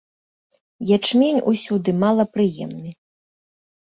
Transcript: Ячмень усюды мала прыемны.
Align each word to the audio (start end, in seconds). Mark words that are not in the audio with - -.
Ячмень 0.95 1.41
усюды 1.51 1.93
мала 2.05 2.23
прыемны. 2.39 2.89